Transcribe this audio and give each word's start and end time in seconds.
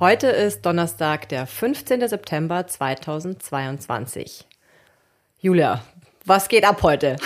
Heute 0.00 0.28
ist 0.28 0.64
Donnerstag, 0.64 1.28
der 1.28 1.44
15. 1.44 2.06
September 2.06 2.64
2022. 2.64 4.46
Julia, 5.40 5.82
was 6.24 6.48
geht 6.48 6.64
ab 6.64 6.84
heute? 6.84 7.16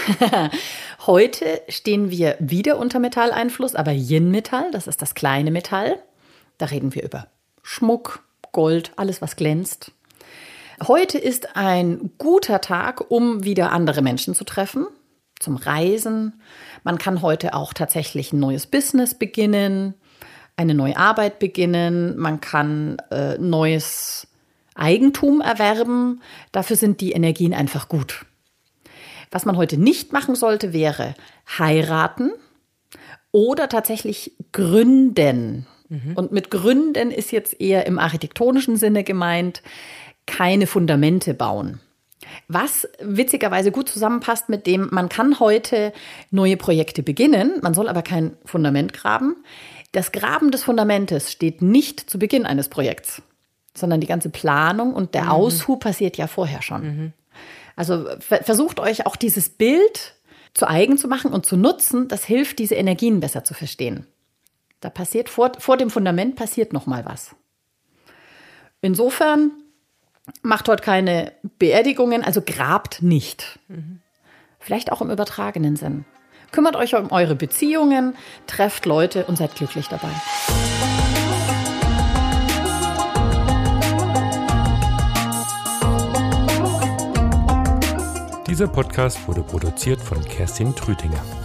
heute 1.07 1.61
stehen 1.69 2.11
wir 2.11 2.35
wieder 2.39 2.79
unter 2.79 2.99
Metalleinfluss, 2.99 3.75
aber 3.75 3.93
Yin-Metall, 3.93 4.71
das 4.71 4.87
ist 4.87 5.03
das 5.03 5.15
kleine 5.15 5.51
Metall. 5.51 6.03
Da 6.57 6.65
reden 6.65 6.95
wir 6.95 7.03
über 7.03 7.27
Schmuck, 7.63 8.25
Gold, 8.53 8.93
alles, 8.97 9.21
was 9.21 9.37
glänzt. 9.37 9.93
Heute 10.89 11.19
ist 11.19 11.55
ein 11.57 12.13
guter 12.17 12.63
Tag, 12.63 13.11
um 13.11 13.45
wieder 13.45 13.71
andere 13.73 14.01
Menschen 14.01 14.35
zu 14.35 14.45
treffen, 14.45 14.87
zum 15.39 15.57
Reisen. 15.57 16.41
Man 16.85 16.97
kann 16.97 17.21
heute 17.21 17.53
auch 17.53 17.75
tatsächlich 17.75 18.33
ein 18.33 18.41
neues 18.41 18.67
Business 18.67 19.13
beginnen 19.13 19.93
eine 20.57 20.75
neue 20.75 20.97
Arbeit 20.97 21.39
beginnen, 21.39 22.17
man 22.17 22.41
kann 22.41 22.99
äh, 23.11 23.39
neues 23.39 24.27
Eigentum 24.75 25.41
erwerben. 25.41 26.23
Dafür 26.53 26.77
sind 26.77 27.01
die 27.01 27.13
Energien 27.13 27.55
einfach 27.55 27.89
gut. 27.89 28.25
Was 29.31 29.45
man 29.45 29.57
heute 29.57 29.79
nicht 29.79 30.13
machen 30.13 30.35
sollte, 30.35 30.73
wäre 30.73 31.15
heiraten 31.59 32.33
oder 33.31 33.69
tatsächlich 33.69 34.33
gründen. 34.53 35.67
Mhm. 35.89 36.13
Und 36.15 36.33
mit 36.33 36.51
gründen 36.51 37.11
ist 37.11 37.33
jetzt 37.33 37.61
eher 37.61 37.87
im 37.87 37.99
architektonischen 37.99 38.77
Sinne 38.77 39.05
gemeint, 39.05 39.63
keine 40.27 40.67
Fundamente 40.67 41.35
bauen. 41.35 41.81
Was 42.49 42.89
witzigerweise 43.01 43.73
gut 43.73 43.89
zusammenpasst 43.89 44.49
mit 44.49 44.67
dem, 44.67 44.89
man 44.91 45.09
kann 45.09 45.41
heute 45.41 45.93
neue 46.31 46.57
Projekte 46.57 47.03
beginnen, 47.03 47.61
man 47.63 47.75
soll 47.75 47.89
aber 47.89 48.03
kein 48.03 48.37
Fundament 48.45 48.93
graben. 48.93 49.37
Das 49.93 50.13
Graben 50.13 50.51
des 50.51 50.63
Fundamentes 50.63 51.31
steht 51.31 51.63
nicht 51.63 52.09
zu 52.09 52.19
Beginn 52.19 52.47
eines 52.47 52.69
Projekts, 52.69 53.23
sondern 53.75 54.01
die 54.01 54.07
ganze 54.07 54.31
Planung 54.31 54.95
und 54.95 55.15
der 55.15 55.25
mhm. 55.25 55.31
Aushub 55.31 55.81
passiert 55.81 56.17
ja 56.17 56.27
vorher 56.27 56.63
schon. 56.63 56.83
Mhm. 56.83 57.13
Also 57.77 58.07
versucht 58.21 58.81
euch 58.81 59.07
auch 59.07 59.17
dieses 59.17 59.49
Bild 59.49 60.15
zu 60.55 60.69
eigen 60.69 60.99
zu 60.99 61.09
machen 61.09 61.33
und 61.33 61.47
zu 61.47 61.57
nutzen. 61.57 62.09
Das 62.09 62.25
hilft, 62.25 62.59
diese 62.59 62.75
Energien 62.75 63.21
besser 63.21 63.45
zu 63.45 63.55
verstehen. 63.55 64.07
Da 64.81 64.91
passiert 64.91 65.29
vor, 65.29 65.53
vor 65.59 65.77
dem 65.77 65.91
Fundament 65.91 66.37
passiert 66.37 66.73
noch 66.73 66.87
mal 66.87 67.05
was. 67.05 67.35
Insofern 68.83 69.53
macht 70.43 70.69
heute 70.69 70.83
keine 70.83 71.33
Beerdigungen, 71.59 72.23
also 72.23 72.43
grabt 72.45 73.03
nicht. 73.03 73.59
Mhm. 73.69 74.01
Vielleicht 74.59 74.93
auch 74.93 75.01
im 75.01 75.11
übertragenen 75.11 75.77
Sinn. 75.77 76.05
Kümmert 76.53 76.77
euch 76.77 76.95
um 76.95 77.11
eure 77.11 77.35
Beziehungen, 77.35 78.15
trefft 78.47 78.87
Leute 78.87 79.25
und 79.25 79.37
seid 79.37 79.55
glücklich 79.55 79.89
dabei. 79.89 80.11
Dieser 88.47 88.69
Podcast 88.69 89.27
wurde 89.27 89.43
produziert 89.43 89.99
von 90.03 90.23
Kerstin 90.23 90.77
Trütinger. 90.77 91.42